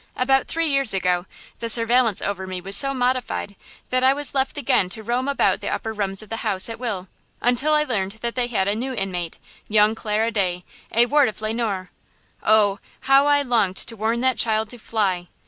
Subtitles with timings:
[0.17, 1.27] About three years ago
[1.59, 3.55] the surveillance over me was so modified
[3.91, 6.79] that I was left again to roam about the upper rooms of the house at
[6.79, 7.07] will,
[7.39, 9.37] until I learned that they had a new inmate,
[9.69, 11.91] young Clara Day, a ward of Le Noir!
[12.41, 15.27] Oh, how I longed to warn that child to fly!